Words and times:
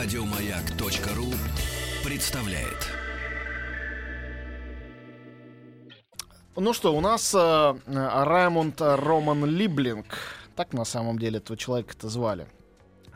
Радиомаяк.ру 0.00 1.26
представляет. 2.04 2.86
Ну 6.54 6.72
что, 6.72 6.94
у 6.94 7.00
нас 7.00 7.34
э, 7.34 7.74
Раймонд 7.84 8.80
Роман 8.80 9.44
Либлинг, 9.44 10.06
так 10.54 10.72
на 10.72 10.84
самом 10.84 11.18
деле 11.18 11.38
этого 11.38 11.58
человека-то 11.58 12.08
звали. 12.08 12.46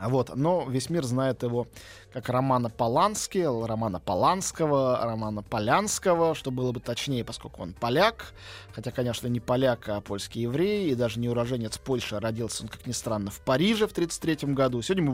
А 0.03 0.09
Вот, 0.09 0.35
но 0.35 0.65
весь 0.67 0.89
мир 0.89 1.05
знает 1.05 1.43
его 1.43 1.67
как 2.11 2.27
Романа 2.27 2.69
Полански, 2.69 3.37
Романа 3.37 4.01
Поланского, 4.01 4.99
Романа 5.01 5.41
Полянского, 5.41 6.35
что 6.35 6.51
было 6.51 6.73
бы 6.73 6.81
точнее, 6.81 7.23
поскольку 7.23 7.61
он 7.61 7.73
поляк, 7.73 8.33
хотя, 8.73 8.91
конечно, 8.91 9.27
не 9.27 9.39
поляк, 9.39 9.87
а 9.87 10.01
польский 10.01 10.41
еврей, 10.41 10.91
и 10.91 10.95
даже 10.95 11.21
не 11.21 11.29
уроженец 11.29 11.77
Польши, 11.77 12.19
родился 12.19 12.63
он, 12.63 12.69
как 12.69 12.85
ни 12.85 12.91
странно, 12.91 13.31
в 13.31 13.39
Париже 13.39 13.87
в 13.87 13.93
1933 13.93 14.53
году. 14.53 14.81
Сегодня 14.81 15.05
ему 15.05 15.13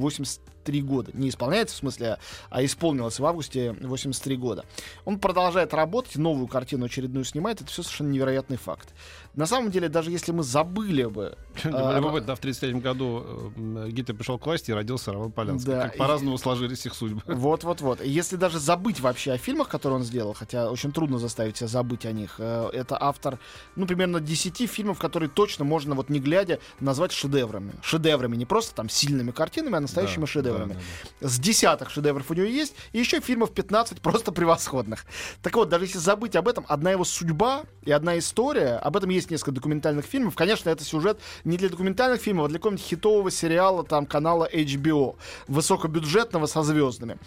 83 0.69 0.81
года. 0.81 1.11
Не 1.13 1.29
исполняется, 1.29 1.75
в 1.75 1.79
смысле, 1.79 2.17
а 2.49 2.63
исполнилось 2.63 3.19
в 3.19 3.25
августе 3.25 3.75
83 3.81 4.37
года. 4.37 4.65
Он 5.05 5.19
продолжает 5.19 5.73
работать, 5.73 6.15
новую 6.15 6.47
картину 6.47 6.85
очередную 6.85 7.25
снимает, 7.25 7.61
это 7.61 7.69
все 7.69 7.83
совершенно 7.83 8.11
невероятный 8.11 8.57
факт. 8.57 8.93
На 9.35 9.45
самом 9.45 9.71
деле, 9.71 9.89
даже 9.89 10.11
если 10.11 10.31
мы 10.31 10.43
забыли 10.43 11.05
бы... 11.05 11.37
Да, 11.69 11.97
э, 11.97 12.01
в 12.01 12.07
1933 12.07 12.73
году 12.79 13.51
э, 13.55 13.89
Гитлер 13.89 14.15
пришел 14.15 14.37
к 14.39 14.45
власти 14.45 14.71
и 14.71 14.73
родился 14.73 15.11
Роман 15.13 15.31
Полянский. 15.31 15.71
Да, 15.71 15.83
Как 15.83 15.97
по-разному 15.97 16.37
сложились 16.37 16.85
их 16.85 16.93
судьбы. 16.93 17.21
Вот-вот-вот. 17.27 18.03
Если 18.03 18.37
даже 18.37 18.59
забыть 18.59 18.99
вообще 18.99 19.33
о 19.33 19.37
фильмах, 19.37 19.69
которые 19.69 19.97
он 19.99 20.03
сделал, 20.03 20.33
хотя 20.33 20.71
очень 20.71 20.91
трудно 20.91 21.19
заставить 21.19 21.57
себя 21.57 21.67
забыть 21.67 22.05
о 22.05 22.11
них, 22.11 22.35
э, 22.39 22.69
это 22.73 22.97
автор, 22.99 23.39
ну, 23.75 23.85
примерно 23.85 24.19
10 24.19 24.69
фильмов, 24.69 24.99
которые 24.99 25.29
точно 25.29 25.65
можно, 25.65 25.95
вот 25.95 26.09
не 26.09 26.19
глядя, 26.19 26.59
назвать 26.79 27.11
шедеврами. 27.11 27.73
Шедеврами, 27.81 28.35
не 28.35 28.45
просто 28.45 28.75
там 28.75 28.89
сильными 28.89 29.31
картинами, 29.31 29.77
а 29.77 29.79
настоящими 29.79 30.21
Да, 30.21 30.27
шедеврами. 30.27 30.58
Да, 30.67 30.75
да, 31.21 31.27
С 31.27 31.39
десяток 31.39 31.89
шедевров 31.89 32.29
у 32.29 32.33
него 32.33 32.45
есть, 32.45 32.75
и 32.91 32.99
еще 32.99 33.19
фильмов 33.19 33.53
15 33.53 34.01
просто 34.01 34.31
превосходных. 34.31 35.05
Так 35.41 35.55
вот, 35.55 35.69
даже 35.69 35.85
если 35.85 35.97
забыть 35.97 36.35
об 36.35 36.47
этом, 36.47 36.65
одна 36.67 36.91
его 36.91 37.03
судьба 37.03 37.63
и 37.83 37.91
одна 37.91 38.17
история, 38.17 38.75
об 38.77 38.97
этом 38.97 39.09
есть 39.09 39.31
несколько 39.31 39.51
документальных 39.51 40.05
фильмов. 40.05 40.35
Конечно, 40.35 40.69
это 40.69 40.83
сюжет 40.83 41.19
не 41.43 41.57
для 41.57 41.69
документальных 41.69 42.21
фильмов, 42.21 42.45
а 42.45 42.49
для 42.49 42.59
какого-нибудь 42.59 42.85
хитового 42.85 43.31
сериала 43.31 43.83
там 43.83 44.05
канала 44.05 44.49
HBO, 44.51 45.15
высокобюджетного 45.47 46.45
со 46.45 46.63
звездами. 46.63 47.17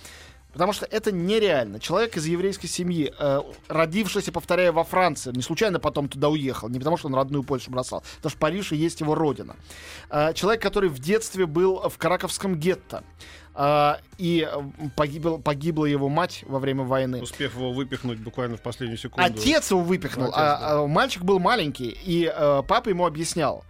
Потому 0.52 0.72
что 0.72 0.86
это 0.86 1.12
нереально. 1.12 1.80
Человек 1.80 2.16
из 2.16 2.26
еврейской 2.26 2.66
семьи, 2.66 3.12
э, 3.18 3.40
родившийся, 3.68 4.32
повторяю, 4.32 4.72
во 4.72 4.84
Франции, 4.84 5.32
не 5.34 5.42
случайно 5.42 5.80
потом 5.80 6.08
туда 6.08 6.28
уехал, 6.28 6.68
не 6.68 6.78
потому 6.78 6.96
что 6.96 7.08
он 7.08 7.14
родную 7.14 7.42
Польшу 7.42 7.70
бросал, 7.70 8.02
потому 8.16 8.30
что 8.30 8.38
Париж 8.38 8.72
и 8.72 8.76
есть 8.76 9.00
его 9.00 9.14
родина. 9.14 9.56
Э, 10.10 10.32
человек, 10.34 10.62
который 10.62 10.90
в 10.90 10.98
детстве 10.98 11.46
был 11.46 11.88
в 11.88 11.96
Караковском 11.96 12.56
гетто, 12.56 13.02
э, 13.54 13.94
и 14.18 14.48
э, 14.50 14.88
погибла, 14.94 15.86
его 15.86 16.08
мать 16.08 16.44
во 16.46 16.58
время 16.58 16.84
войны. 16.84 17.22
Успев 17.22 17.54
его 17.54 17.72
выпихнуть 17.72 18.18
буквально 18.18 18.56
в 18.56 18.60
последнюю 18.62 18.98
секунду. 18.98 19.24
Отец 19.24 19.70
его 19.70 19.80
выпихнул, 19.80 20.26
Отец, 20.26 20.36
а, 20.36 20.58
да. 20.58 20.82
а 20.82 20.86
мальчик 20.86 21.22
был 21.22 21.38
маленький, 21.38 21.96
и 22.04 22.30
э, 22.32 22.62
папа 22.68 22.90
ему 22.90 23.06
объяснял, 23.06 23.64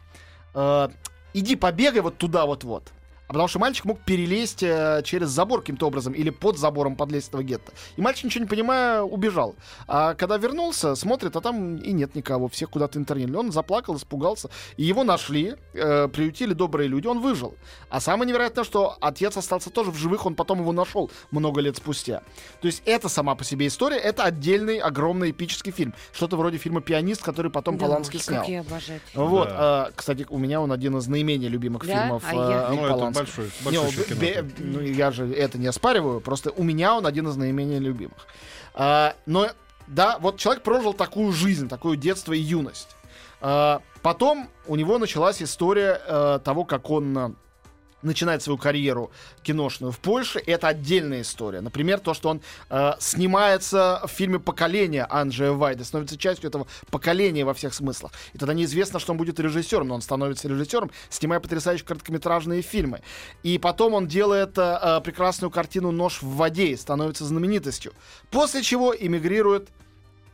э, 0.54 0.88
иди 1.32 1.54
побегай 1.54 2.00
вот 2.00 2.18
туда 2.18 2.44
вот-вот. 2.44 2.92
А 3.32 3.34
потому 3.34 3.48
что 3.48 3.58
мальчик 3.60 3.86
мог 3.86 3.98
перелезть 4.00 4.62
э, 4.62 5.00
через 5.06 5.30
забор 5.30 5.60
каким-то 5.60 5.86
образом 5.86 6.12
или 6.12 6.28
под 6.28 6.58
забором 6.58 6.96
подлезть 6.96 7.28
этого 7.28 7.42
гетто. 7.42 7.72
И 7.96 8.02
мальчик, 8.02 8.24
ничего 8.24 8.42
не 8.44 8.48
понимая, 8.48 9.00
убежал. 9.00 9.54
А 9.88 10.12
когда 10.12 10.36
вернулся, 10.36 10.94
смотрит, 10.94 11.34
а 11.34 11.40
там 11.40 11.76
и 11.78 11.92
нет 11.92 12.14
никого, 12.14 12.48
всех 12.48 12.68
куда-то 12.68 12.98
интернили. 12.98 13.34
Он 13.34 13.50
заплакал, 13.50 13.96
испугался. 13.96 14.50
И 14.76 14.84
его 14.84 15.02
нашли, 15.02 15.54
э, 15.72 16.08
приютили 16.08 16.52
добрые 16.52 16.88
люди, 16.90 17.06
он 17.06 17.20
выжил. 17.22 17.54
А 17.88 18.00
самое 18.00 18.28
невероятное, 18.28 18.64
что 18.64 18.98
отец 19.00 19.34
остался 19.38 19.70
тоже 19.70 19.92
в 19.92 19.96
живых, 19.96 20.26
он 20.26 20.34
потом 20.34 20.60
его 20.60 20.72
нашел 20.72 21.10
много 21.30 21.62
лет 21.62 21.78
спустя. 21.78 22.20
То 22.60 22.66
есть 22.66 22.82
это 22.84 23.08
сама 23.08 23.34
по 23.34 23.44
себе 23.44 23.66
история, 23.66 23.96
это 23.96 24.24
отдельный, 24.24 24.76
огромный 24.76 25.30
эпический 25.30 25.72
фильм. 25.72 25.94
Что-то 26.12 26.36
вроде 26.36 26.58
фильма 26.58 26.82
«Пианист», 26.82 27.22
который 27.22 27.50
потом 27.50 27.78
Да 27.78 27.86
Поланский 27.86 28.18
снял. 28.18 28.40
Как 28.40 28.50
я 28.50 28.60
обожаю. 28.60 29.00
Вот, 29.14 29.48
Да. 29.48 29.56
а, 29.86 29.90
кстати, 29.96 30.26
у 30.28 30.36
меня 30.36 30.60
он 30.60 30.70
один 30.70 30.98
из 30.98 31.06
наименее 31.08 31.48
любимых 31.48 31.86
Да? 31.86 32.02
фильмов 32.02 32.22
А 32.28 32.34
я- 32.34 32.68
э, 32.68 32.74
Ну, 32.74 32.84
это 32.84 33.21
Поланского. 33.24 33.64
большой, 33.64 33.72
Не, 33.72 33.78
большой 33.78 34.12
он 34.14 34.18
бе- 34.18 34.44
ну, 34.58 34.80
я 34.80 35.10
же 35.10 35.32
это 35.32 35.58
не 35.58 35.66
оспариваю, 35.66 36.20
просто 36.20 36.50
у 36.50 36.62
меня 36.62 36.94
он 36.94 37.06
один 37.06 37.28
из 37.28 37.36
наименее 37.36 37.78
любимых. 37.78 38.26
А, 38.74 39.14
но, 39.26 39.48
да, 39.86 40.18
вот 40.18 40.38
человек 40.38 40.62
прожил 40.62 40.94
такую 40.94 41.32
жизнь, 41.32 41.68
такое 41.68 41.96
детство 41.96 42.32
и 42.32 42.38
юность. 42.38 42.96
А, 43.40 43.80
потом 44.02 44.48
у 44.66 44.76
него 44.76 44.98
началась 44.98 45.42
история 45.42 46.00
э, 46.06 46.38
того, 46.44 46.64
как 46.64 46.90
он 46.90 47.18
э, 47.18 47.30
начинает 48.02 48.42
свою 48.42 48.58
карьеру 48.58 49.10
киношную 49.42 49.92
в 49.92 49.98
Польше, 49.98 50.42
это 50.44 50.68
отдельная 50.68 51.22
история. 51.22 51.60
Например, 51.60 51.98
то, 51.98 52.14
что 52.14 52.28
он 52.28 52.40
э, 52.70 52.92
снимается 52.98 54.00
в 54.04 54.10
фильме 54.10 54.38
«Поколение» 54.38 55.06
Анджея 55.08 55.52
Вайда, 55.52 55.84
становится 55.84 56.16
частью 56.16 56.48
этого 56.48 56.66
поколения 56.90 57.44
во 57.44 57.54
всех 57.54 57.74
смыслах. 57.74 58.12
И 58.32 58.38
тогда 58.38 58.54
неизвестно, 58.54 58.98
что 58.98 59.12
он 59.12 59.18
будет 59.18 59.40
режиссером, 59.40 59.88
но 59.88 59.94
он 59.94 60.02
становится 60.02 60.48
режиссером, 60.48 60.90
снимая 61.08 61.40
потрясающие 61.40 61.86
короткометражные 61.86 62.62
фильмы. 62.62 63.00
И 63.42 63.58
потом 63.58 63.94
он 63.94 64.06
делает 64.06 64.58
э, 64.58 64.78
э, 64.82 65.00
прекрасную 65.00 65.50
картину 65.50 65.90
«Нож 65.90 66.22
в 66.22 66.36
воде» 66.36 66.68
и 66.68 66.76
становится 66.76 67.24
знаменитостью. 67.24 67.92
После 68.30 68.62
чего 68.62 68.94
эмигрирует 68.94 69.68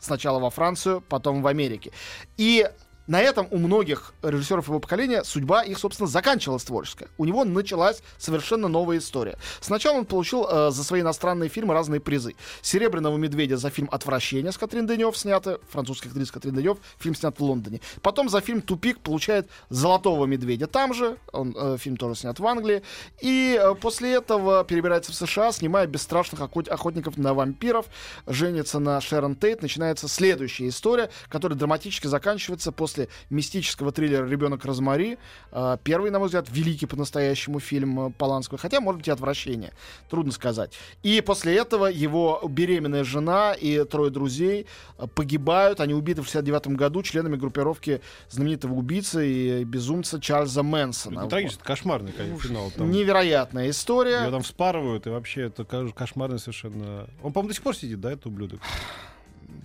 сначала 0.00 0.38
во 0.38 0.50
Францию, 0.50 1.02
потом 1.08 1.42
в 1.42 1.46
Америке. 1.46 1.92
И 2.36 2.68
на 3.08 3.20
этом 3.20 3.48
у 3.50 3.58
многих 3.58 4.12
режиссеров 4.22 4.69
его 4.69 4.78
поколения 4.78 5.24
судьба 5.24 5.62
их, 5.62 5.78
собственно, 5.78 6.06
заканчивалась 6.06 6.62
творческая. 6.62 7.08
У 7.16 7.24
него 7.24 7.44
началась 7.44 8.02
совершенно 8.19 8.69
новая 8.69 8.98
история. 8.98 9.38
Сначала 9.60 9.96
он 9.96 10.04
получил 10.04 10.46
э, 10.48 10.70
за 10.70 10.84
свои 10.84 11.00
иностранные 11.00 11.48
фильмы 11.48 11.72
разные 11.72 12.00
призы. 12.00 12.36
«Серебряного 12.60 13.16
медведя» 13.16 13.56
за 13.56 13.70
фильм 13.70 13.88
«Отвращение» 13.91 14.52
с 14.52 14.58
Катрин 14.58 14.86
Денев 14.86 15.16
снято, 15.16 15.58
французская 15.70 16.10
актриса 16.10 16.34
Катрин 16.34 16.54
Денев, 16.54 16.76
фильм 16.98 17.14
снят 17.14 17.34
в 17.36 17.42
Лондоне. 17.42 17.80
Потом 18.02 18.28
за 18.28 18.42
фильм 18.42 18.60
«Тупик» 18.60 19.00
получает 19.00 19.48
«Золотого 19.70 20.26
медведя» 20.26 20.66
там 20.66 20.92
же, 20.92 21.16
он, 21.32 21.56
э, 21.58 21.78
фильм 21.78 21.96
тоже 21.96 22.14
снят 22.14 22.38
в 22.38 22.46
Англии. 22.46 22.82
И 23.22 23.58
э, 23.58 23.75
после 23.75 24.12
этого 24.12 24.64
перебирается 24.64 25.12
в 25.12 25.14
США, 25.14 25.50
снимая 25.52 25.86
«Бесстрашных 25.86 26.42
охот- 26.42 26.69
охотников 26.69 27.16
на 27.16 27.32
вампиров», 27.32 27.86
женится 28.26 28.78
на 28.80 29.00
Шерон 29.00 29.34
Тейт, 29.34 29.62
начинается 29.62 30.08
следующая 30.08 30.69
история, 30.69 31.08
которая 31.30 31.58
драматически 31.58 32.06
заканчивается 32.06 32.70
после 32.70 32.97
мистического 33.31 33.92
триллера 33.92 34.26
«Ребенок 34.26 34.64
Розмари». 34.64 35.19
Э, 35.53 35.76
Первый, 35.84 36.10
на 36.10 36.19
мой 36.19 36.26
взгляд, 36.26 36.48
великий 36.50 36.86
по-настоящему 36.86 37.60
фильм 37.60 38.09
э, 38.09 38.10
Поланского, 38.10 38.59
хотя, 38.59 38.81
может 38.81 38.98
быть, 38.98 39.09
и 39.09 39.10
«Отвращение». 39.10 39.72
Трудно 40.10 40.32
сказать. 40.32 40.72
И 41.03 41.20
после 41.20 41.56
этого 41.56 41.87
его 41.87 42.41
беременная 42.48 43.04
жена 43.04 43.54
и 43.54 43.84
трое 43.84 44.10
друзей 44.10 44.66
э, 44.98 45.06
погибают. 45.14 45.81
Они 45.81 45.94
убиты 45.94 46.22
в 46.22 46.25
69 46.25 46.69
году 46.69 47.03
членами 47.03 47.37
группировки 47.37 48.00
знаменитого 48.28 48.75
убийцы 48.75 49.28
и 49.28 49.64
безумца 49.64 50.20
Чарльза 50.20 50.62
Мэнсона. 50.62 51.20
Это 51.20 51.28
трагически, 51.28 51.62
кошмарный 51.62 52.12
конечно, 52.12 52.48
финал. 52.48 52.70
Там, 52.70 52.91
Невероятная 52.91 53.70
история. 53.70 54.25
Ее 54.25 54.31
там 54.31 54.42
вспарывают, 54.42 55.06
и 55.06 55.10
вообще 55.10 55.42
это 55.42 55.64
кошмарный 55.64 56.38
совершенно... 56.38 57.08
Он, 57.22 57.32
по-моему, 57.32 57.48
до 57.48 57.54
сих 57.54 57.62
пор 57.62 57.76
сидит, 57.76 58.00
да, 58.00 58.12
этот 58.12 58.26
ублюдок? 58.26 58.60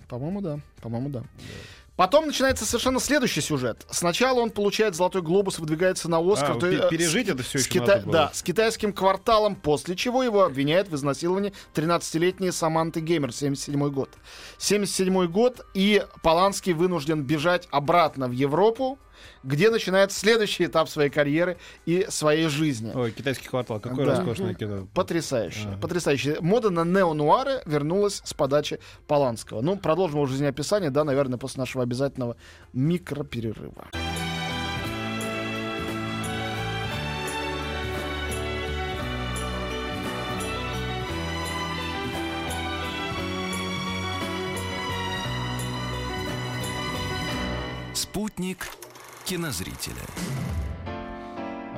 По-моему, 0.08 0.40
да. 0.40 0.60
По-моему, 0.80 1.08
да. 1.08 1.24
Потом 1.96 2.26
начинается 2.26 2.64
совершенно 2.66 2.98
следующий 2.98 3.40
сюжет. 3.40 3.86
Сначала 3.88 4.40
он 4.40 4.50
получает 4.50 4.96
золотой 4.96 5.22
глобус 5.22 5.60
выдвигается 5.60 6.08
на 6.10 6.18
Оскар. 6.18 6.52
А, 6.52 6.54
то 6.54 6.66
пе- 6.66 6.72
есть, 6.72 6.84
э, 6.84 6.88
пережить 6.90 7.28
это 7.28 7.42
всё 7.44 7.58
с 7.58 7.62
еще 7.62 7.70
кита- 7.70 7.86
надо 7.86 8.02
было. 8.02 8.12
Да, 8.12 8.30
с 8.34 8.42
китайским 8.42 8.92
кварталом, 8.92 9.54
после 9.54 9.94
чего 9.94 10.22
его 10.24 10.42
обвиняют 10.42 10.88
в 10.88 10.94
изнасиловании 10.96 11.52
13-летней 11.72 12.50
Саманты 12.50 13.00
Геймер, 13.00 13.32
77 13.32 13.90
год. 13.90 14.10
77 14.58 15.26
год, 15.28 15.64
и 15.74 16.04
Поланский 16.22 16.72
вынужден 16.72 17.22
бежать 17.22 17.68
обратно 17.70 18.26
в 18.26 18.32
Европу, 18.32 18.98
где 19.42 19.70
начинает 19.70 20.12
следующий 20.12 20.66
этап 20.66 20.88
своей 20.88 21.10
карьеры 21.10 21.56
и 21.86 22.06
своей 22.08 22.48
жизни. 22.48 22.92
Ой, 22.94 23.10
китайский 23.10 23.48
квартал, 23.48 23.80
какое 23.80 24.06
Да. 24.06 24.16
роскошное 24.16 24.54
кино. 24.54 24.88
Потрясающе. 24.94 25.68
Ага. 25.68 25.78
Потрясающе. 25.80 26.38
Мода 26.40 26.70
на 26.70 26.84
неонуары 26.84 27.62
вернулась 27.66 28.22
с 28.24 28.34
подачи 28.34 28.78
Поланского. 29.06 29.60
Ну, 29.60 29.76
продолжим 29.76 30.20
уже 30.20 30.32
жизнеописание, 30.32 30.90
да, 30.90 31.04
наверное, 31.04 31.38
после 31.38 31.60
нашего 31.60 31.82
обязательного 31.82 32.36
микроперерыва. 32.72 33.88
Спутник 47.94 48.66
кинозрителя. 49.24 50.04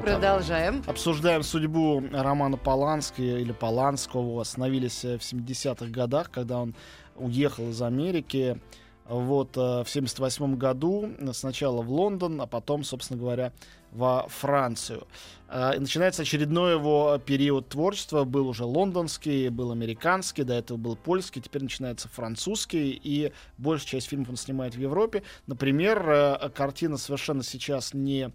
Продолжаем. 0.02 0.82
Обсуждаем 0.86 1.42
судьбу 1.42 2.02
романа 2.12 2.56
Полански 2.56 3.22
или 3.22 3.52
Поланского. 3.52 4.40
Остановились 4.40 5.04
э, 5.04 5.18
в 5.18 5.22
70-х 5.22 5.86
годах, 5.86 6.30
когда 6.30 6.58
он 6.58 6.74
уехал 7.16 7.70
из 7.70 7.82
Америки. 7.82 8.60
Вот, 9.08 9.56
э, 9.56 9.84
в 9.84 9.86
78 9.88 10.56
году 10.56 11.10
сначала 11.32 11.82
в 11.82 11.90
Лондон, 11.90 12.40
а 12.40 12.46
потом, 12.46 12.84
собственно 12.84 13.18
говоря, 13.20 13.52
во 13.92 14.26
Францию. 14.28 15.06
Э, 15.48 15.76
И 15.76 15.78
начинается 15.78 16.22
очередной 16.22 16.72
его 16.72 17.18
период 17.24 17.68
творчества. 17.68 18.24
Был 18.24 18.48
уже 18.48 18.64
лондонский, 18.64 19.48
был 19.48 19.70
американский, 19.72 20.42
до 20.42 20.54
этого 20.54 20.76
был 20.76 20.96
польский, 20.96 21.40
теперь 21.40 21.62
начинается 21.62 22.08
французский, 22.08 23.00
и 23.02 23.32
большая 23.58 23.88
часть 23.88 24.08
фильмов 24.08 24.30
он 24.30 24.36
снимает 24.36 24.74
в 24.74 24.80
Европе. 24.80 25.22
Например, 25.46 26.08
э, 26.08 26.50
картина 26.50 26.96
совершенно 26.96 27.42
сейчас 27.42 27.94
не 27.94 28.24
э, 28.24 28.30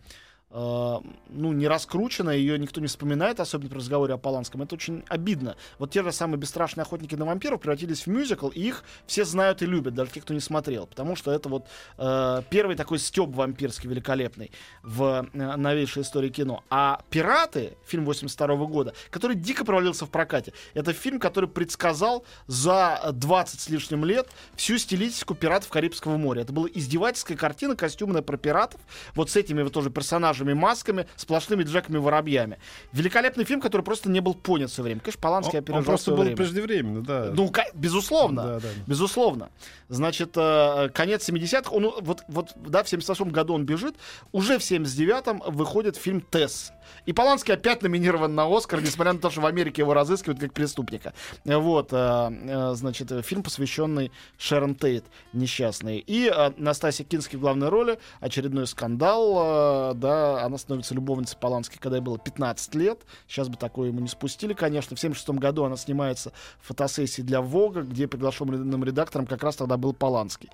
ну, 0.53 1.53
не 1.53 1.67
раскручена, 1.67 2.31
ее 2.31 2.59
никто 2.59 2.81
не 2.81 2.87
вспоминает, 2.87 3.39
особенно 3.39 3.69
при 3.69 3.77
разговоре 3.77 4.13
о 4.13 4.17
Поланском. 4.17 4.61
Это 4.61 4.75
очень 4.75 5.03
обидно. 5.07 5.55
Вот 5.79 5.91
те 5.91 6.03
же 6.03 6.11
самые 6.11 6.37
«Бесстрашные 6.37 6.83
охотники 6.83 7.15
на 7.15 7.25
вампиров» 7.25 7.61
превратились 7.61 8.05
в 8.05 8.07
мюзикл, 8.07 8.49
и 8.49 8.59
их 8.59 8.83
все 9.07 9.23
знают 9.23 9.61
и 9.61 9.65
любят, 9.65 9.93
даже 9.93 10.11
те, 10.11 10.21
кто 10.21 10.33
не 10.33 10.39
смотрел. 10.39 10.87
Потому 10.87 11.15
что 11.15 11.31
это 11.31 11.47
вот 11.49 11.67
э, 11.97 12.41
первый 12.49 12.75
такой 12.75 12.99
стёб 12.99 13.33
вампирский 13.33 13.89
великолепный 13.89 14.51
в 14.83 15.27
э, 15.33 15.55
новейшей 15.55 16.03
истории 16.03 16.29
кино. 16.29 16.63
А 16.69 17.01
«Пираты», 17.09 17.77
фильм 17.85 18.05
82 18.05 18.55
года, 18.65 18.93
который 19.09 19.35
дико 19.35 19.63
провалился 19.63 20.05
в 20.05 20.09
прокате, 20.09 20.53
это 20.73 20.93
фильм, 20.93 21.19
который 21.19 21.49
предсказал 21.49 22.25
за 22.47 23.11
20 23.13 23.59
с 23.59 23.69
лишним 23.69 24.05
лет 24.05 24.29
всю 24.55 24.77
стилистику 24.77 25.35
«Пиратов 25.35 25.69
Карибского 25.69 26.17
моря». 26.17 26.41
Это 26.41 26.53
была 26.53 26.67
издевательская 26.73 27.37
картина, 27.37 27.75
костюмная 27.75 28.21
про 28.21 28.37
пиратов, 28.37 28.81
вот 29.15 29.29
с 29.29 29.35
этими 29.35 29.61
вот 29.61 29.73
тоже 29.73 29.89
персонажами, 29.89 30.40
масками, 30.53 31.07
сплошными 31.15 31.63
Джеками-воробьями. 31.63 32.57
Великолепный 32.91 33.45
фильм, 33.45 33.61
который 33.61 33.81
просто 33.81 34.09
не 34.09 34.19
был 34.19 34.33
понят 34.33 34.69
в 34.69 34.73
свое 34.73 34.85
время. 34.85 35.01
Конечно, 35.01 35.21
Поланский 35.21 35.57
Он, 35.57 35.57
он 35.57 35.63
опережал 35.63 35.83
просто 35.83 36.03
своё 36.05 36.17
был 36.17 36.23
время. 36.23 36.37
преждевременно, 36.37 37.01
да. 37.01 37.31
Ну, 37.33 37.51
безусловно. 37.73 38.43
Да, 38.43 38.59
да. 38.59 38.67
Безусловно. 38.87 39.49
Значит, 39.89 40.31
э, 40.35 40.89
конец 40.93 41.27
70-х, 41.29 41.71
он, 41.71 41.93
вот, 42.01 42.23
вот, 42.27 42.51
да, 42.55 42.83
в 42.83 42.89
78 42.89 43.29
году 43.29 43.53
он 43.53 43.65
бежит, 43.65 43.95
уже 44.31 44.57
в 44.57 44.61
79-м 44.61 45.41
выходит 45.47 45.97
фильм 45.97 46.21
«Тесс». 46.21 46.71
И 47.05 47.13
Поланский 47.13 47.53
опять 47.53 47.81
номинирован 47.83 48.33
на 48.35 48.45
Оскар, 48.45 48.81
несмотря 48.81 49.13
на 49.13 49.19
то, 49.19 49.29
что 49.29 49.41
в 49.41 49.45
Америке 49.45 49.81
его 49.81 49.93
разыскивают 49.93 50.39
как 50.39 50.53
преступника. 50.53 51.13
Вот, 51.45 51.89
э, 51.91 51.95
э, 51.97 52.73
значит, 52.75 53.11
фильм, 53.25 53.43
посвященный 53.43 54.11
Шерон 54.37 54.75
Тейт, 54.75 55.05
несчастной. 55.33 56.03
И 56.05 56.31
Настасья 56.57 57.03
Кински 57.03 57.35
в 57.35 57.39
главной 57.39 57.69
роли, 57.69 57.99
очередной 58.19 58.67
скандал, 58.67 59.91
э, 59.91 59.93
да, 60.35 60.45
она 60.45 60.57
становится 60.57 60.93
любовницей 60.95 61.37
Полански, 61.39 61.77
когда 61.77 61.97
ей 61.97 62.03
было 62.03 62.17
15 62.17 62.75
лет. 62.75 63.01
Сейчас 63.27 63.49
бы 63.49 63.57
такое 63.57 63.89
ему 63.89 63.99
не 63.99 64.07
спустили, 64.07 64.53
конечно. 64.53 64.95
В 64.95 64.99
76 64.99 65.29
году 65.39 65.63
она 65.63 65.77
снимается 65.77 66.31
в 66.61 66.67
фотосессии 66.67 67.21
для 67.21 67.41
Вога, 67.41 67.81
где 67.81 68.07
приглашенным 68.07 68.83
редактором 68.83 69.25
как 69.27 69.43
раз 69.43 69.55
тогда 69.55 69.77
был 69.77 69.93
Поланский. 69.93 70.49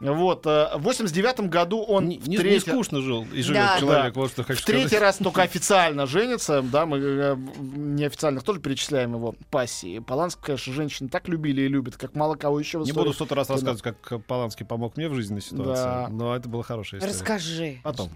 Вот, 0.00 0.46
э, 0.46 0.70
в 0.76 0.82
89 0.82 1.48
году 1.48 1.82
он 1.82 2.08
Не, 2.08 2.18
в 2.18 2.28
не- 2.28 2.36
не 2.36 2.38
третий- 2.38 2.70
скучно 2.70 3.00
жил 3.00 3.26
и 3.32 3.42
живет 3.42 3.62
Да. 3.62 3.80
человек, 3.80 4.14
Да. 4.14 4.20
вот 4.20 4.30
что 4.30 4.44
хочу 4.44 4.62
в 4.62 4.64
третий 4.64 4.86
сказать. 4.88 5.02
раз 5.02 5.16
только 5.18 5.42
официально 5.42 6.06
женится, 6.06 6.62
да, 6.62 6.86
мы 6.86 6.98
э, 6.98 7.36
неофициальных 7.60 8.42
тоже 8.44 8.60
перечисляем 8.60 9.14
его 9.14 9.34
пассии. 9.50 9.98
Поланский, 10.00 10.42
конечно, 10.44 10.72
женщины 10.72 11.08
так 11.08 11.28
любили 11.28 11.62
и 11.62 11.68
любят, 11.68 11.96
как 11.96 12.14
мало 12.14 12.34
кого 12.36 12.58
еще 12.58 12.78
в 12.78 12.84
Не 12.84 12.92
буду 12.92 13.12
в 13.12 13.16
сотый 13.16 13.36
раз 13.36 13.48
рассказывать, 13.50 13.82
как 13.82 14.24
Поланский 14.26 14.66
помог 14.66 14.96
мне 14.96 15.08
в 15.08 15.14
жизненной 15.14 15.42
ситуации, 15.42 15.82
Да. 15.84 16.08
но 16.10 16.34
это 16.36 16.48
была 16.48 16.62
хорошая 16.62 17.00
история. 17.00 17.12
Расскажи. 17.14 17.80
Потом. 17.82 18.10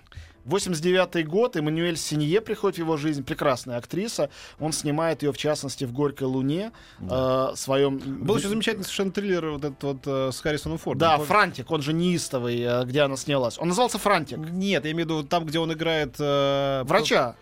89 0.47 1.27
год, 1.27 1.57
Эммануэль 1.57 1.97
Синье 1.97 2.41
приходит 2.41 2.77
в 2.77 2.79
его 2.79 2.97
жизнь, 2.97 3.25
прекрасная 3.25 3.79
актриса. 3.79 4.31
Он 4.61 4.73
снимает 4.73 5.23
ее, 5.23 5.33
в 5.33 5.37
частности, 5.37 5.85
в 5.85 5.93
«Горькой 5.93 6.29
луне», 6.29 6.73
э, 7.01 7.49
своем... 7.57 7.99
Был 7.99 8.37
еще 8.37 8.49
замечательный 8.49 8.85
совершенно 8.85 9.11
триллер 9.11 9.51
вот 9.51 9.65
этот 9.65 9.83
вот 9.83 9.99
э, 10.07 10.31
с 10.33 10.41
Харрисоном 10.41 10.79
Фордом. 10.79 11.01
Да, 11.01 11.13
Помните? 11.13 11.33
Франтик, 11.33 11.71
он 11.71 11.83
же 11.83 11.93
неистовый, 11.93 12.61
э, 12.61 12.85
где 12.85 13.03
она 13.03 13.17
снялась. 13.17 13.59
Он 13.59 13.69
назывался 13.69 13.99
Франтик. 13.99 14.39
Нет, 14.39 14.85
я 14.85 14.93
имею 14.93 15.07
в 15.07 15.11
виду 15.11 15.23
там, 15.25 15.45
где 15.45 15.59
он 15.59 15.73
играет... 15.73 16.15
э, 16.19 16.85
Врача. 16.85 17.35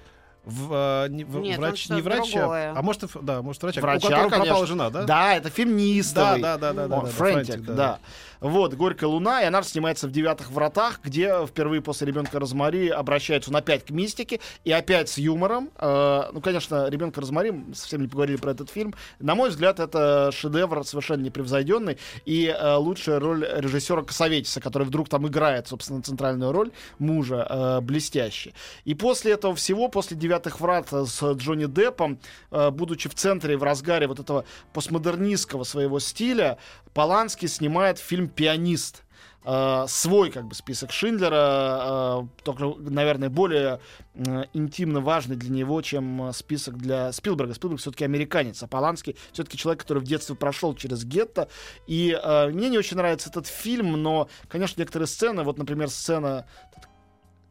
В, 0.44 1.04
э, 1.06 1.08
не, 1.08 1.24
в- 1.24 1.36
Нет, 1.38 1.58
врач, 1.58 1.88
не 1.88 2.02
врача, 2.02 2.40
другое. 2.40 2.72
а 2.76 2.82
может, 2.82 3.04
да, 3.22 3.40
может, 3.40 3.62
врача, 3.62 3.80
Врача, 3.80 4.06
у 4.06 4.10
которого 4.10 4.30
конечно. 4.30 4.44
пропала 4.44 4.66
жена, 4.66 4.90
да? 4.90 5.02
Да, 5.04 5.34
это 5.36 5.48
фильм 5.48 5.76
неистовый. 5.76 6.40
Да, 6.42 6.58
да, 6.58 6.72
да, 6.72 6.82
да, 6.82 6.88
да, 6.88 6.96
О, 6.98 7.02
да, 7.02 7.06
Фрэнтик, 7.10 7.46
Фрэнтик, 7.54 7.66
да. 7.66 7.74
да. 7.74 7.98
Вот, 8.40 8.74
«Горькая 8.74 9.08
луна», 9.08 9.40
и 9.40 9.46
она 9.46 9.62
снимается 9.62 10.06
в 10.06 10.12
«Девятых 10.12 10.50
вратах», 10.50 11.00
где 11.02 11.46
впервые 11.46 11.80
после 11.80 12.06
«Ребенка 12.06 12.38
Розмари» 12.38 12.88
обращается 12.88 13.48
он 13.48 13.56
опять 13.56 13.86
к 13.86 13.90
мистике, 13.90 14.38
и 14.64 14.70
опять 14.70 15.08
с 15.08 15.16
юмором. 15.16 15.70
Э, 15.78 16.24
ну, 16.30 16.42
конечно, 16.42 16.90
«Ребенка 16.90 17.22
Розмари», 17.22 17.52
мы 17.52 17.74
совсем 17.74 18.02
не 18.02 18.08
поговорили 18.08 18.36
про 18.36 18.50
этот 18.50 18.68
фильм. 18.68 18.92
На 19.18 19.34
мой 19.34 19.48
взгляд, 19.48 19.80
это 19.80 20.30
шедевр 20.30 20.84
совершенно 20.84 21.22
непревзойденный, 21.22 21.96
и 22.26 22.48
э, 22.48 22.74
лучшая 22.74 23.18
роль 23.18 23.48
режиссера 23.50 24.02
Косоветиса, 24.02 24.60
который 24.60 24.84
вдруг 24.84 25.08
там 25.08 25.26
играет, 25.26 25.68
собственно, 25.68 26.02
центральную 26.02 26.52
роль 26.52 26.70
мужа, 26.98 27.46
э, 27.48 27.80
блестяще. 27.80 28.52
И 28.84 28.94
после 28.94 29.32
этого 29.32 29.54
всего, 29.54 29.88
после 29.88 30.18
«Девятых 30.18 30.33
врат» 30.60 30.92
с 30.92 31.22
Джонни 31.34 31.66
Деппом, 31.66 32.18
э, 32.50 32.70
будучи 32.70 33.08
в 33.08 33.14
центре, 33.14 33.56
в 33.56 33.62
разгаре 33.62 34.06
вот 34.06 34.20
этого 34.20 34.44
постмодернистского 34.72 35.64
своего 35.64 35.98
стиля, 36.00 36.58
Поланский 36.92 37.48
снимает 37.48 37.98
фильм 37.98 38.28
«Пианист». 38.28 39.04
Э, 39.46 39.84
свой 39.88 40.30
как 40.30 40.46
бы 40.46 40.54
список 40.54 40.90
Шиндлера, 40.90 42.22
э, 42.22 42.42
только, 42.44 42.64
наверное, 42.78 43.28
более 43.28 43.78
э, 44.14 44.44
интимно 44.54 45.00
важный 45.00 45.36
для 45.36 45.50
него, 45.50 45.82
чем 45.82 46.30
э, 46.30 46.32
список 46.32 46.78
для 46.78 47.12
Спилберга. 47.12 47.52
Спилберг 47.52 47.80
все-таки 47.80 48.04
американец, 48.04 48.62
а 48.62 48.66
Поланский 48.66 49.16
все-таки 49.32 49.58
человек, 49.58 49.82
который 49.82 49.98
в 49.98 50.06
детстве 50.06 50.34
прошел 50.34 50.74
через 50.74 51.04
гетто. 51.04 51.48
И 51.86 52.18
э, 52.18 52.48
мне 52.48 52.70
не 52.70 52.78
очень 52.78 52.96
нравится 52.96 53.28
этот 53.28 53.46
фильм, 53.46 53.92
но, 54.02 54.28
конечно, 54.48 54.80
некоторые 54.80 55.08
сцены, 55.08 55.42
вот, 55.42 55.58
например, 55.58 55.90
сцена 55.90 56.46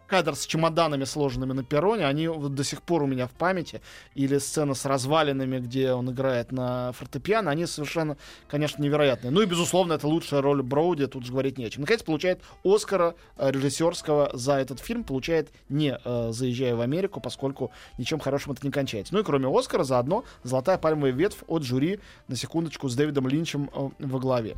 кадр 0.08 0.36
с 0.36 0.46
чемоданами, 0.46 1.04
сложенными 1.04 1.54
на 1.54 1.64
перроне, 1.64 2.06
они 2.06 2.28
до 2.28 2.64
сих 2.64 2.82
пор 2.82 3.04
у 3.04 3.08
меня 3.08 3.28
в 3.28 3.32
памяти. 3.32 3.82
Или 4.16 4.38
сцена 4.38 4.74
с 4.74 4.86
развалинами, 4.86 5.60
где 5.60 5.94
он 5.94 6.12
играет 6.12 6.52
на 6.52 6.92
фортепиано, 6.94 7.52
они 7.52 7.66
совершенно, 7.66 8.18
конечно, 8.48 8.82
невероятные. 8.82 9.32
Ну 9.32 9.42
и, 9.42 9.46
безусловно, 9.46 9.94
это 9.94 10.08
лучшая 10.08 10.42
роль 10.42 10.62
Броуди, 10.62 11.08
тут 11.08 11.26
же 11.26 11.32
говорить 11.32 11.58
чем. 11.70 11.82
Наконец, 11.82 12.04
получает 12.04 12.42
Оскара 12.64 13.16
э, 13.38 13.52
режиссерского 13.52 14.32
за 14.34 14.54
этот 14.54 14.80
фильм, 14.80 15.04
получает 15.04 15.50
не 15.70 15.98
э, 16.04 16.32
заезжая 16.32 16.76
в 16.76 16.82
Америку, 16.82 17.20
поскольку 17.20 17.72
ничем 17.98 18.20
хорошим 18.20 18.54
это 18.54 18.66
не 18.66 18.72
кончается. 18.72 19.14
Ну 19.14 19.22
и 19.22 19.24
кроме 19.24 19.48
Оскара, 19.48 19.84
заодно 19.84 20.24
золотая 20.44 20.78
пальмовая 20.78 21.12
ветвь 21.12 21.44
от 21.48 21.64
жюри, 21.64 22.00
на 22.28 22.36
секундочку, 22.36 22.90
с 22.90 22.96
Дэвидом 22.96 23.28
Линчем 23.28 23.70
э, 23.74 23.90
во 24.00 24.20
главе. 24.20 24.56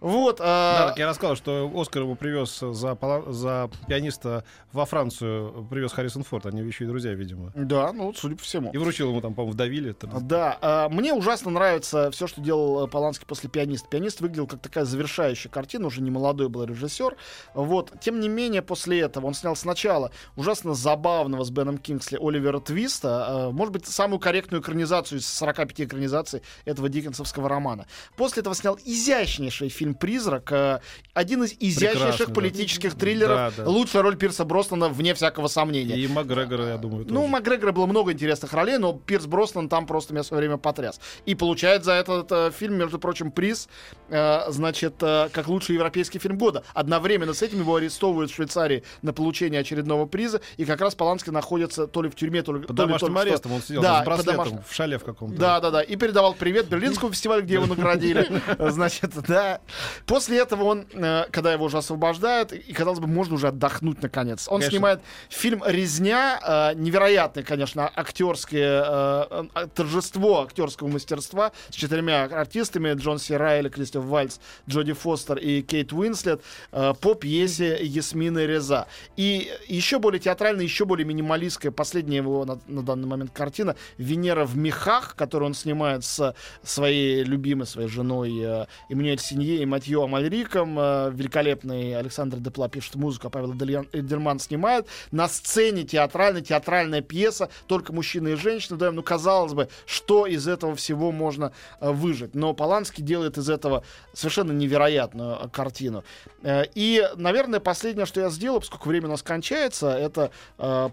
Вот. 0.00 0.40
э, 0.40 0.44
Да, 0.44 0.94
я 0.96 1.08
рассказал, 1.08 1.34
что 1.36 1.70
Оскар 1.74 2.02
ему 2.02 2.14
привез 2.14 2.58
за, 2.60 2.94
пола- 2.94 3.30
за 3.32 3.68
пианиста 3.88 4.44
во 4.72 4.84
Францию, 4.84 5.66
привез 5.70 5.92
Харрисон 5.92 6.22
Форд, 6.22 6.46
они 6.46 6.60
еще 6.62 6.84
и 6.84 6.86
друзья, 6.86 7.12
видимо. 7.14 7.50
да, 7.54 7.92
ну, 7.92 8.12
судя 8.14 8.36
по 8.36 8.42
всему. 8.42 8.70
И 8.72 8.78
вручил 8.78 9.08
ему 9.10 9.20
там, 9.20 9.34
по-моему, 9.34 9.52
вдавили. 9.54 9.96
Да, 10.20 10.56
а, 10.60 10.88
мне 10.88 11.12
ужасно 11.12 11.50
нравится 11.50 12.10
все, 12.12 12.26
что 12.26 12.40
делал 12.40 12.84
э, 12.86 12.88
Поланский 12.88 13.26
после 13.26 13.48
«Пианиста». 13.50 13.88
«Пианист» 13.88 14.20
выглядел 14.20 14.46
как 14.46 14.60
такая 14.60 14.84
завершающая 14.84 15.50
картина, 15.50 15.86
уже 15.88 16.00
не 16.00 16.10
молодой 16.10 16.48
был 16.48 16.64
режиссер. 16.64 17.16
Вот. 17.54 17.92
Тем 18.00 18.20
не 18.20 18.28
менее, 18.28 18.62
после 18.62 19.00
этого 19.00 19.26
он 19.26 19.34
снял 19.34 19.56
сначала 19.56 20.12
ужасно 20.36 20.74
забавного 20.74 21.42
с 21.44 21.50
Беном 21.50 21.78
Кингсли 21.78 22.18
Оливера 22.20 22.60
Твиста, 22.60 23.48
э, 23.48 23.50
может 23.50 23.72
быть, 23.72 23.86
самую 23.86 24.20
корректную 24.20 24.62
экранизацию 24.62 25.18
из 25.18 25.26
45 25.26 25.80
экранизаций 25.80 26.42
этого 26.64 26.88
диккенсовского 26.88 27.48
романа. 27.48 27.86
После 28.16 28.40
этого 28.42 28.54
снял 28.54 28.78
изящнейший 28.84 29.68
фильм 29.70 29.87
«Призрак», 29.94 30.50
э, 30.52 30.80
один 31.14 31.42
из 31.44 31.52
изящнейших 31.58 31.98
Прекрасный, 32.00 32.26
да. 32.26 32.34
политических 32.34 32.94
триллеров, 32.94 33.36
Да, 33.56 33.64
да. 33.64 33.68
лучшая 33.70 34.02
роль 34.02 34.16
Пирса 34.16 34.44
Броснана, 34.44 34.88
вне 34.88 35.14
всякого 35.14 35.48
сомнения. 35.48 35.96
И 35.96 36.06
Макгрегора, 36.08 36.68
я 36.68 36.76
думаю, 36.78 37.04
тоже. 37.04 37.14
Ну, 37.14 37.24
у 37.24 37.26
Макгрегора 37.26 37.72
было 37.72 37.86
много 37.86 38.12
интересных 38.12 38.52
ролей, 38.52 38.78
но 38.78 38.92
Пирс 38.92 39.26
Броснан 39.26 39.68
там 39.68 39.86
просто 39.86 40.12
меня 40.12 40.22
в 40.22 40.26
свое 40.26 40.40
время 40.40 40.56
потряс. 40.56 41.00
И 41.26 41.34
получает 41.34 41.84
за 41.84 41.92
этот 41.92 42.30
э, 42.32 42.50
фильм, 42.50 42.74
между 42.76 42.98
прочим, 42.98 43.30
приз, 43.30 43.68
э, 44.08 44.50
значит, 44.50 44.94
э, 45.02 45.28
как 45.32 45.48
лучший 45.48 45.74
европейский 45.74 46.18
фильм 46.18 46.38
года. 46.38 46.62
Одновременно 46.74 47.34
с 47.34 47.42
этим 47.42 47.60
его 47.60 47.76
арестовывают 47.76 48.30
в 48.30 48.34
Швейцарии 48.34 48.82
на 49.02 49.12
получение 49.12 49.60
очередного 49.60 50.06
приза, 50.06 50.40
и 50.56 50.64
как 50.64 50.80
раз 50.80 50.94
Поланский 50.94 51.32
находится 51.32 51.86
то 51.86 52.02
ли 52.02 52.08
в 52.08 52.14
тюрьме, 52.14 52.42
то 52.42 52.52
ли... 52.52 52.60
Под 52.60 52.76
то 52.76 52.82
ли 52.82 52.86
домашним 52.88 53.10
что- 53.12 53.20
арестом 53.20 53.52
он 53.52 53.62
сидел 53.62 53.82
Да, 53.82 54.02
с 54.02 54.04
браслетом 54.04 54.32
домашним. 54.34 54.60
в 54.68 54.72
шале 54.74 54.98
в 54.98 55.04
каком-то. 55.04 55.38
Да, 55.38 55.60
да, 55.60 55.70
да. 55.70 55.82
И 55.82 55.96
передавал 55.96 56.34
привет 56.34 56.68
Берлинскому 56.68 57.12
фестивалю, 57.12 57.42
где 57.42 57.54
его 57.54 57.66
наградили. 57.66 58.26
Значит, 58.70 59.12
да. 59.26 59.60
После 60.06 60.38
этого 60.38 60.64
он, 60.64 60.86
э, 60.92 61.24
когда 61.30 61.52
его 61.52 61.66
уже 61.66 61.78
освобождают, 61.78 62.52
и, 62.52 62.72
казалось 62.72 63.00
бы, 63.00 63.06
можно 63.06 63.34
уже 63.34 63.48
отдохнуть 63.48 64.02
наконец. 64.02 64.48
Он 64.48 64.60
Конечно. 64.60 64.70
снимает 64.70 65.00
фильм 65.28 65.62
«Резня». 65.66 66.40
э, 66.72 66.74
Невероятное, 66.74 67.44
конечно, 67.44 67.90
актерское 67.94 68.84
э, 68.86 69.44
торжество 69.74 70.42
актерского 70.42 70.88
мастерства 70.88 71.52
с 71.68 71.74
четырьмя 71.74 72.24
артистами. 72.24 72.94
Джон 72.94 73.18
Си 73.18 73.36
Райли, 73.36 73.68
Кристоф 73.68 74.04
Вальц, 74.04 74.38
Джоди 74.68 74.92
Фостер 74.92 75.38
и 75.38 75.62
Кейт 75.62 75.92
Уинслет 75.92 76.42
по 76.70 77.14
пьесе 77.14 77.78
Ясмины 77.82 78.46
Реза. 78.46 78.86
И 79.16 79.50
еще 79.66 79.98
более 79.98 80.20
театральная, 80.20 80.64
еще 80.64 80.84
более 80.84 81.04
минималистская, 81.04 81.72
последняя 81.72 82.18
его 82.18 82.44
на, 82.44 82.58
на 82.66 82.82
данный 82.82 83.06
момент 83.06 83.30
картина 83.32 83.76
«Венера 83.98 84.44
в 84.44 84.56
мехах», 84.56 85.14
которую 85.16 85.48
он 85.48 85.54
снимает 85.54 86.04
с 86.04 86.34
своей 86.62 87.24
любимой, 87.24 87.66
своей 87.66 87.88
женой 87.88 88.66
Эммануэль 88.88 89.20
Синье 89.20 89.62
Матьё 89.68 90.04
Амальриком, 90.04 90.78
э, 90.78 91.10
великолепный 91.12 91.96
Александр 91.96 92.38
Депла 92.38 92.68
пишет 92.68 92.96
музыку, 92.96 93.28
а 93.28 93.30
Павел 93.30 93.52
Эдельман 93.52 94.38
снимает. 94.38 94.86
На 95.10 95.28
сцене 95.28 95.84
театральная, 95.84 96.42
театральная 96.42 97.00
пьеса, 97.00 97.48
только 97.66 97.92
мужчины 97.92 98.30
и 98.30 98.34
женщины. 98.34 98.76
Да, 98.76 98.90
ну, 98.90 99.02
казалось 99.02 99.52
бы, 99.52 99.68
что 99.86 100.26
из 100.26 100.48
этого 100.48 100.74
всего 100.74 101.12
можно 101.12 101.52
э, 101.80 101.90
выжить. 101.90 102.34
Но 102.34 102.54
Поланский 102.54 103.04
делает 103.04 103.38
из 103.38 103.48
этого 103.48 103.84
совершенно 104.12 104.52
невероятную 104.52 105.38
э, 105.42 105.48
картину. 105.50 106.04
И, 106.44 107.08
наверное, 107.16 107.60
последнее, 107.60 108.06
что 108.06 108.20
я 108.20 108.30
сделал, 108.30 108.60
поскольку 108.60 108.88
время 108.88 109.08
у 109.08 109.10
нас 109.10 109.22
кончается, 109.22 109.90
это, 109.90 110.30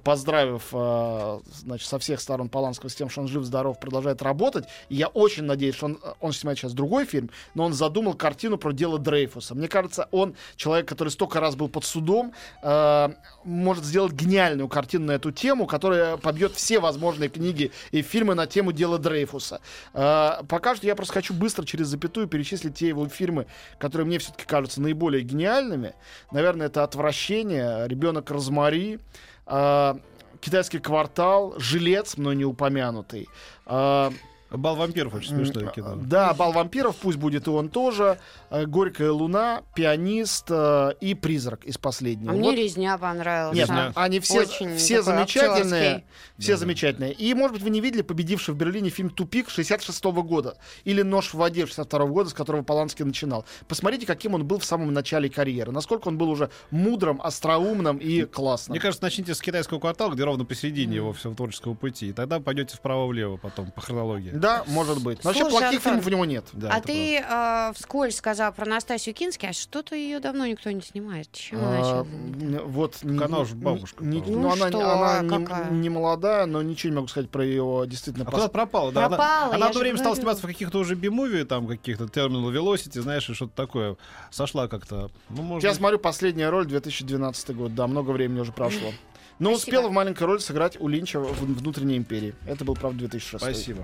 поздравив 0.03 0.69
значит, 0.71 1.87
со 1.87 1.99
всех 1.99 2.19
сторон 2.19 2.49
Поланского 2.49 2.89
с 2.89 2.95
тем, 2.95 3.09
что 3.09 3.21
он 3.21 3.27
жив-здоров, 3.27 3.79
продолжает 3.79 4.21
работать. 4.21 4.65
И 4.89 4.95
я 4.95 5.07
очень 5.07 5.43
надеюсь, 5.43 5.75
что 5.75 5.85
он, 5.85 5.99
он 6.19 6.33
снимает 6.33 6.57
сейчас 6.57 6.73
другой 6.73 7.05
фильм, 7.05 7.29
но 7.53 7.65
он 7.65 7.73
задумал 7.73 8.13
картину 8.15 8.57
про 8.65 8.73
дело 8.73 8.97
Дрейфуса. 8.97 9.53
Мне 9.53 9.67
кажется, 9.67 10.07
он 10.09 10.35
человек, 10.55 10.87
который 10.87 11.09
столько 11.09 11.39
раз 11.39 11.55
был 11.55 11.69
под 11.69 11.85
судом, 11.85 12.33
э, 12.63 13.09
может 13.43 13.85
сделать 13.85 14.13
гениальную 14.13 14.67
картину 14.67 15.05
на 15.05 15.11
эту 15.11 15.31
тему, 15.31 15.67
которая 15.67 16.17
побьет 16.17 16.53
все 16.53 16.79
возможные 16.79 17.29
книги 17.29 17.71
и 17.91 18.01
фильмы 18.01 18.33
на 18.33 18.47
тему 18.47 18.71
дела 18.71 18.97
Дрейфуса. 18.97 19.61
Э, 19.93 20.41
пока 20.49 20.75
что 20.75 20.87
я 20.87 20.95
просто 20.95 21.13
хочу 21.13 21.35
быстро 21.35 21.63
через 21.63 21.89
запятую 21.89 22.27
перечислить 22.27 22.73
те 22.73 22.87
его 22.87 23.07
фильмы, 23.07 23.45
которые 23.77 24.07
мне 24.07 24.17
все-таки 24.17 24.45
кажутся 24.45 24.81
наиболее 24.81 25.21
гениальными. 25.21 25.93
Наверное, 26.31 26.65
это 26.65 26.83
«Отвращение», 26.83 27.87
«Ребенок 27.87 28.31
Розмари», 28.31 28.97
э, 29.45 29.93
«Китайский 30.41 30.79
квартал», 30.79 31.53
«Жилец», 31.59 32.17
мной 32.17 32.35
не 32.35 32.45
упомянутый. 32.45 33.29
э, 33.67 34.09
Бал 34.57 34.75
вампиров 34.75 35.13
очень 35.13 35.29
смешное 35.35 35.67
кино. 35.67 35.95
Да, 35.95 36.33
«Бал 36.33 36.51
вампиров», 36.51 36.95
пусть 36.97 37.17
будет 37.17 37.47
и 37.47 37.49
он 37.49 37.69
тоже. 37.69 38.19
э, 38.49 38.65
«Горькая 38.65 39.11
луна», 39.11 39.61
«Пианист» 39.75 40.47
э, 40.49 40.93
и 41.01 41.13
«Призрак» 41.15 41.63
из 41.65 41.77
последнего. 41.77 42.31
А 42.31 42.35
мне 42.35 42.49
Вот. 42.49 42.57
резня 42.57 42.97
понравилась. 42.97 43.55
Нет, 43.57 43.67
Знаю. 43.67 43.91
они 43.95 44.19
все, 44.19 44.41
Очень 44.41 44.75
все 44.77 45.01
замечательные. 45.01 45.83
актерский. 45.95 46.05
Все 46.37 46.51
Да-да. 46.53 46.57
замечательные. 46.59 47.13
И, 47.13 47.33
может 47.33 47.53
быть, 47.55 47.63
вы 47.63 47.69
не 47.69 47.81
видели 47.81 48.01
победивший 48.01 48.53
в 48.53 48.57
Берлине 48.57 48.89
фильм 48.89 49.09
«Тупик» 49.09 49.49
66 49.49 50.03
года. 50.21 50.57
Или 50.83 51.01
«Нож 51.01 51.29
в 51.29 51.35
воде» 51.35 51.65
62 51.65 52.05
года, 52.07 52.29
с 52.29 52.33
которого 52.33 52.61
Поланский 52.63 53.05
начинал. 53.05 53.45
Посмотрите, 53.67 54.05
каким 54.05 54.33
он 54.33 54.45
был 54.45 54.59
в 54.59 54.65
самом 54.65 54.93
начале 54.93 55.29
карьеры. 55.29 55.71
Насколько 55.71 56.07
он 56.09 56.17
был 56.17 56.29
уже 56.29 56.49
мудрым, 56.71 57.19
остроумным 57.21 57.97
и 57.97 58.23
классным. 58.25 58.73
Мне 58.73 58.79
кажется, 58.81 59.03
начните 59.03 59.33
с 59.33 59.41
китайского 59.41 59.79
квартала, 59.79 60.13
где 60.13 60.23
ровно 60.23 60.45
посередине 60.45 60.95
его 60.95 61.13
всего 61.13 61.33
творческого 61.33 61.73
пути. 61.73 62.09
И 62.09 62.13
тогда 62.13 62.39
пойдете 62.39 62.75
вправо-влево 62.77 63.37
потом 63.37 63.71
по 63.71 63.81
хронологии. 63.81 64.31
Да, 64.31 64.44
может 64.67 65.01
быть. 65.03 65.23
Но 65.23 65.29
вообще 65.29 65.41
Слушай, 65.41 65.51
плохих 65.59 65.77
Антон, 65.77 65.81
фильмов 65.91 66.05
у 66.05 66.09
него 66.09 66.25
нет. 66.25 66.45
Да, 66.53 66.69
а 66.71 66.81
ты 66.81 67.17
э, 67.19 67.73
вскользь 67.75 68.15
сказал 68.17 68.51
про 68.53 68.65
Настасью 68.65 69.13
Кински, 69.13 69.45
а 69.45 69.53
что-то 69.53 69.95
ее 69.95 70.19
давно 70.19 70.45
никто 70.45 70.69
не 70.71 70.81
снимает. 70.81 71.31
Чем 71.31 71.59
она 71.59 71.77
А, 71.81 72.01
н- 72.03 72.61
вот 72.65 73.03
не- 73.03 73.23
она 73.23 73.39
уже 73.39 73.55
бабушка, 73.55 74.03
не- 74.03 74.21
ну, 74.21 74.39
Ну 74.41 74.51
она, 74.51 74.69
что, 74.69 74.79
она 74.79 75.19
а 75.19 75.21
не, 75.23 75.45
какая? 75.45 75.69
не 75.71 75.89
молодая, 75.89 76.45
но 76.45 76.61
ничего 76.61 76.91
не 76.91 76.95
могу 76.97 77.07
сказать 77.07 77.29
про 77.29 77.43
ее 77.45 77.85
действительно 77.87 78.25
А 78.27 78.31
куда 78.31 78.45
пос- 78.45 78.49
пропала? 78.51 78.91
Да, 78.91 79.05
она- 79.05 79.09
Пропала, 79.17 79.55
она, 79.55 79.65
я 79.65 79.69
одно 79.69 79.79
время 79.79 79.97
стала 79.97 80.09
говорю. 80.15 80.21
сниматься 80.21 80.43
в 80.43 80.47
каких-то 80.47 80.77
уже 80.79 80.95
би-муви, 80.95 81.43
там 81.45 81.67
каких-то 81.67 82.05
Terminal 82.05 82.51
Velocity, 82.53 83.01
знаешь, 83.01 83.29
и 83.29 83.33
что-то 83.33 83.53
такое. 83.55 83.97
Сошла 84.31 84.67
как-то. 84.67 85.09
Ну, 85.29 85.41
может 85.41 85.63
Я 85.63 85.73
смотрю, 85.73 85.99
последняя 85.99 86.49
роль 86.49 86.65
2012 86.65 87.55
год. 87.55 87.75
Да, 87.75 87.87
много 87.87 88.11
времени 88.11 88.39
уже 88.39 88.51
прошло. 88.51 88.91
Но 89.37 89.49
Спасибо. 89.49 89.57
успела 89.77 89.89
в 89.89 89.91
маленькой 89.91 90.23
роли 90.27 90.37
сыграть 90.39 90.79
у 90.79 90.87
Линча 90.87 91.19
в 91.19 91.41
«Внутренней 91.41 91.97
империи». 91.97 92.33
Это 92.47 92.63
был, 92.63 92.73
правда, 92.73 92.99
2006. 92.99 93.43
Спасибо. 93.43 93.83